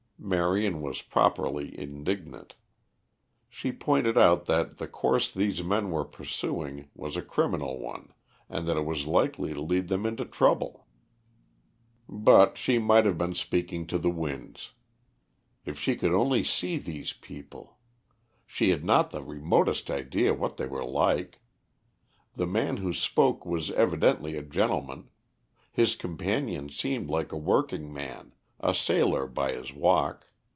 [0.23, 2.53] Marion was properly indignant.
[3.49, 8.13] She pointed out that the course these men were pursuing was a criminal one,
[8.47, 10.85] and that it was likely to lead them into trouble.
[12.07, 14.73] But she might have been speaking to the winds.
[15.65, 17.79] If she could only see these people!
[18.45, 21.41] She had not the remotest idea what they were like.
[22.35, 25.09] The man who spoke was evidently a gentleman;
[25.71, 28.33] his companion seemed like a working man
[28.63, 30.27] a sailor by his walk.